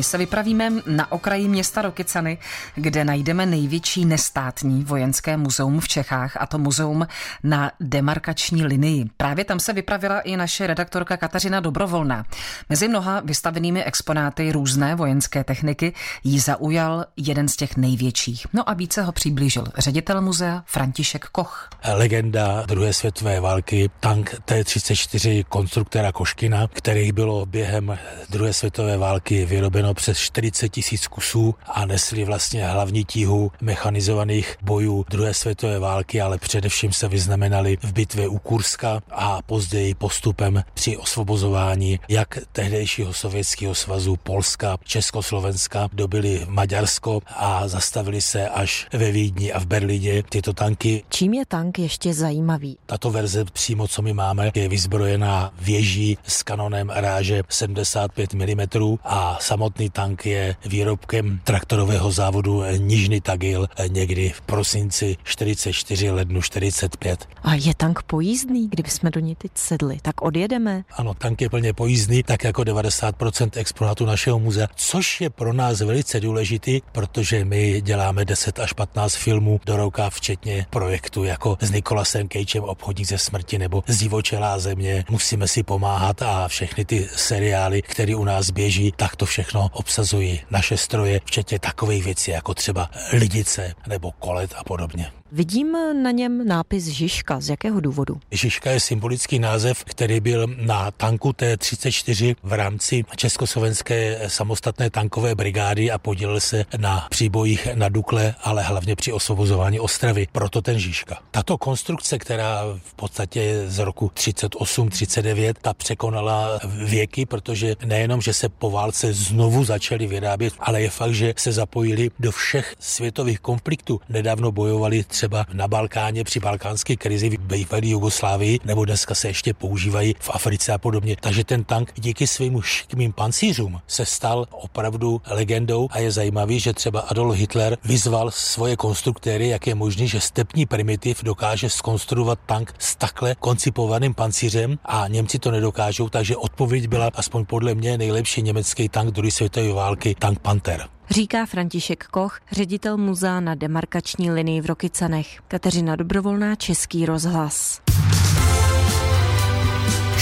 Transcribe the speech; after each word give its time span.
My 0.00 0.04
se 0.04 0.18
vypravíme 0.18 0.70
na 0.86 1.12
okraji 1.12 1.48
města 1.48 1.82
Rokycany, 1.82 2.38
kde 2.74 3.04
najdeme 3.04 3.46
největší 3.46 4.04
nestátní 4.04 4.84
vojenské 4.84 5.36
muzeum 5.36 5.80
v 5.80 5.88
Čechách, 5.88 6.36
a 6.40 6.46
to 6.46 6.58
muzeum 6.58 7.06
na 7.42 7.72
demarkační 7.80 8.64
linii. 8.64 9.04
Právě 9.16 9.44
tam 9.44 9.60
se 9.60 9.72
vypravila 9.72 10.20
i 10.20 10.36
naše 10.36 10.66
redaktorka 10.66 11.16
Kateřina 11.16 11.60
Dobrovolná. 11.60 12.24
Mezi 12.68 12.88
mnoha 12.88 13.20
vystavenými 13.24 13.84
exponáty 13.84 14.52
různé 14.52 14.94
vojenské 14.94 15.44
techniky 15.44 15.92
jí 16.24 16.38
zaujal 16.38 17.04
jeden 17.16 17.48
z 17.48 17.56
těch 17.56 17.76
největších. 17.76 18.46
No 18.52 18.70
a 18.70 18.74
více 18.74 19.02
ho 19.02 19.12
přiblížil 19.12 19.64
ředitel 19.78 20.20
muzea 20.20 20.62
František 20.66 21.26
Koch. 21.26 21.68
Legenda 21.94 22.62
druhé 22.66 22.92
světové 22.92 23.40
války, 23.40 23.90
tank 24.00 24.34
T-34 24.44 25.44
konstruktora 25.48 26.12
Koškina, 26.12 26.68
který 26.72 27.12
bylo 27.12 27.46
během 27.46 27.98
druhé 28.30 28.52
světové 28.52 28.96
války 28.96 29.44
vyrobeno 29.44 29.89
přes 29.94 30.18
40 30.18 30.68
tisíc 30.68 31.06
kusů 31.06 31.54
a 31.66 31.86
nesli 31.86 32.24
vlastně 32.24 32.66
hlavní 32.66 33.04
tíhu 33.04 33.52
mechanizovaných 33.60 34.56
bojů 34.62 35.04
druhé 35.10 35.34
světové 35.34 35.78
války, 35.78 36.20
ale 36.20 36.38
především 36.38 36.92
se 36.92 37.08
vyznamenali 37.08 37.78
v 37.82 37.92
bitvě 37.92 38.28
u 38.28 38.38
Kurska 38.38 39.00
a 39.10 39.42
později 39.42 39.94
postupem 39.94 40.62
při 40.74 40.96
osvobozování 40.96 42.00
jak 42.08 42.38
tehdejšího 42.52 43.12
sovětského 43.12 43.74
svazu 43.74 44.16
Polska, 44.16 44.76
Československa, 44.84 45.88
dobili 45.92 46.46
Maďarsko 46.48 47.20
a 47.36 47.68
zastavili 47.68 48.22
se 48.22 48.48
až 48.48 48.88
ve 48.92 49.10
Vídni 49.12 49.52
a 49.52 49.60
v 49.60 49.66
Berlíně 49.66 50.22
tyto 50.22 50.52
tanky. 50.52 51.04
Čím 51.08 51.34
je 51.34 51.46
tank 51.46 51.78
ještě 51.78 52.14
zajímavý? 52.14 52.78
Tato 52.86 53.10
verze 53.10 53.44
přímo, 53.44 53.88
co 53.88 54.02
my 54.02 54.12
máme, 54.12 54.50
je 54.54 54.68
vyzbrojená 54.68 55.52
věží 55.60 56.18
s 56.26 56.42
kanonem 56.42 56.90
ráže 56.90 57.42
75 57.48 58.34
mm 58.34 58.60
a 59.04 59.38
samotný 59.40 59.79
tank 59.88 60.26
je 60.26 60.56
výrobkem 60.66 61.40
traktorového 61.44 62.12
závodu 62.12 62.62
Nižny 62.76 63.20
Tagil 63.20 63.68
někdy 63.88 64.28
v 64.28 64.40
prosinci 64.40 65.16
44 65.24 66.10
lednu 66.10 66.42
45. 66.42 67.28
A 67.42 67.54
je 67.54 67.74
tank 67.74 68.02
pojízdný, 68.02 68.68
kdybychom 68.68 69.10
do 69.10 69.20
něj 69.20 69.34
teď 69.34 69.50
sedli, 69.54 69.98
tak 70.02 70.22
odjedeme? 70.22 70.84
Ano, 70.92 71.14
tank 71.14 71.40
je 71.40 71.50
plně 71.50 71.72
pojízdný, 71.72 72.22
tak 72.22 72.44
jako 72.44 72.62
90% 72.62 73.50
exponátu 73.54 74.06
našeho 74.06 74.38
muzea, 74.38 74.66
což 74.74 75.20
je 75.20 75.30
pro 75.30 75.52
nás 75.52 75.80
velice 75.80 76.20
důležitý, 76.20 76.80
protože 76.92 77.44
my 77.44 77.80
děláme 77.80 78.24
10 78.24 78.58
až 78.58 78.72
15 78.72 79.14
filmů 79.14 79.60
do 79.66 79.76
roka, 79.76 80.10
včetně 80.10 80.66
projektu 80.70 81.24
jako 81.24 81.56
s 81.60 81.70
Nikolasem 81.70 82.28
Cagem 82.28 82.64
Obchodník 82.64 83.06
ze 83.06 83.18
smrti 83.18 83.58
nebo 83.58 83.84
Zdivočelá 83.86 84.58
země. 84.58 85.04
Musíme 85.10 85.48
si 85.48 85.62
pomáhat 85.62 86.22
a 86.22 86.48
všechny 86.48 86.84
ty 86.84 87.08
seriály, 87.16 87.82
které 87.82 88.16
u 88.16 88.24
nás 88.24 88.50
běží, 88.50 88.92
tak 88.96 89.16
to 89.16 89.26
všechno 89.26 89.59
obsazují 89.72 90.40
naše 90.50 90.76
stroje, 90.76 91.20
včetně 91.24 91.58
takových 91.58 92.04
věcí 92.04 92.30
jako 92.30 92.54
třeba 92.54 92.90
lidice 93.12 93.74
nebo 93.86 94.12
kolet 94.12 94.54
a 94.56 94.64
podobně. 94.64 95.19
Vidím 95.32 95.72
na 96.02 96.10
něm 96.10 96.46
nápis 96.46 96.84
Žižka. 96.84 97.40
Z 97.40 97.48
jakého 97.48 97.80
důvodu? 97.80 98.20
Žižka 98.30 98.70
je 98.70 98.80
symbolický 98.80 99.38
název, 99.38 99.84
který 99.84 100.20
byl 100.20 100.46
na 100.56 100.90
tanku 100.90 101.32
T-34 101.32 102.36
v 102.42 102.52
rámci 102.52 103.04
Československé 103.16 104.20
samostatné 104.26 104.90
tankové 104.90 105.34
brigády 105.34 105.90
a 105.90 105.98
podílel 105.98 106.40
se 106.40 106.64
na 106.78 107.06
příbojích 107.10 107.68
na 107.74 107.88
Dukle, 107.88 108.34
ale 108.42 108.62
hlavně 108.62 108.96
při 108.96 109.12
osvobozování 109.12 109.80
Ostravy. 109.80 110.26
Proto 110.32 110.62
ten 110.62 110.78
Žižka. 110.78 111.18
Tato 111.30 111.58
konstrukce, 111.58 112.18
která 112.18 112.62
v 112.82 112.94
podstatě 112.94 113.64
z 113.66 113.78
roku 113.78 114.06
38-39, 114.06 115.54
ta 115.62 115.74
překonala 115.74 116.60
věky, 116.84 117.26
protože 117.26 117.76
nejenom, 117.84 118.20
že 118.20 118.32
se 118.32 118.48
po 118.48 118.70
válce 118.70 119.12
znovu 119.12 119.64
začaly 119.64 120.06
vyrábět, 120.06 120.54
ale 120.58 120.82
je 120.82 120.90
fakt, 120.90 121.14
že 121.14 121.34
se 121.36 121.52
zapojili 121.52 122.10
do 122.18 122.32
všech 122.32 122.74
světových 122.78 123.40
konfliktů. 123.40 124.00
Nedávno 124.08 124.52
bojovali 124.52 125.04
třeba 125.20 125.46
na 125.52 125.68
Balkáně 125.68 126.24
při 126.24 126.40
balkánské 126.40 126.96
krizi 126.96 127.30
v 127.30 127.40
bývalé 127.40 127.86
Jugoslávii, 127.86 128.58
nebo 128.64 128.84
dneska 128.84 129.14
se 129.14 129.28
ještě 129.28 129.54
používají 129.54 130.14
v 130.20 130.30
Africe 130.32 130.72
a 130.72 130.78
podobně. 130.78 131.16
Takže 131.20 131.44
ten 131.44 131.64
tank 131.64 131.92
díky 131.96 132.26
svým 132.26 132.62
šikmým 132.62 133.12
pancířům 133.12 133.80
se 133.86 134.06
stal 134.06 134.46
opravdu 134.50 135.20
legendou 135.26 135.88
a 135.90 135.98
je 135.98 136.10
zajímavý, 136.10 136.60
že 136.60 136.72
třeba 136.72 137.00
Adolf 137.00 137.36
Hitler 137.36 137.78
vyzval 137.84 138.30
svoje 138.30 138.76
konstruktéry, 138.76 139.48
jak 139.48 139.66
je 139.66 139.74
možné, 139.74 140.06
že 140.06 140.20
stepní 140.20 140.66
primitiv 140.66 141.22
dokáže 141.22 141.70
skonstruovat 141.70 142.38
tank 142.46 142.74
s 142.78 142.96
takhle 142.96 143.34
koncipovaným 143.34 144.14
pancířem 144.14 144.78
a 144.84 145.08
Němci 145.08 145.38
to 145.38 145.50
nedokážou, 145.50 146.08
takže 146.08 146.36
odpověď 146.36 146.88
byla 146.88 147.10
aspoň 147.14 147.44
podle 147.44 147.74
mě 147.74 147.98
nejlepší 147.98 148.42
německý 148.42 148.88
tank 148.88 149.10
druhé 149.10 149.30
světové 149.30 149.72
války, 149.72 150.14
tank 150.18 150.38
Panther. 150.38 150.99
Říká 151.10 151.46
František 151.46 152.04
Koch, 152.04 152.40
ředitel 152.52 152.96
muzea 152.96 153.40
na 153.40 153.54
demarkační 153.54 154.30
linii 154.30 154.60
v 154.60 154.66
Rokycanech. 154.66 155.40
Kateřina 155.48 155.96
Dobrovolná, 155.96 156.54
Český 156.54 157.06
rozhlas. 157.06 157.80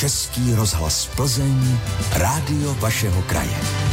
Český 0.00 0.54
rozhlas 0.54 1.06
Plzeň, 1.16 1.78
rádio 2.12 2.74
vašeho 2.74 3.22
kraje. 3.22 3.83